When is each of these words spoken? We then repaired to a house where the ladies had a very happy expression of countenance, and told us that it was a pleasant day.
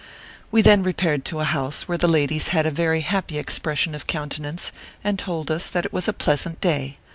We 0.49 0.63
then 0.63 0.81
repaired 0.81 1.25
to 1.25 1.41
a 1.41 1.43
house 1.43 1.87
where 1.87 1.99
the 1.99 2.07
ladies 2.07 2.47
had 2.47 2.65
a 2.65 2.71
very 2.71 3.01
happy 3.01 3.37
expression 3.37 3.93
of 3.93 4.07
countenance, 4.07 4.71
and 5.03 5.19
told 5.19 5.51
us 5.51 5.67
that 5.67 5.85
it 5.85 5.93
was 5.93 6.07
a 6.07 6.11
pleasant 6.11 6.59
day. 6.59 6.97